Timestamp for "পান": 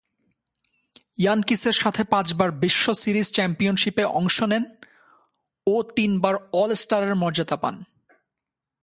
7.57-7.75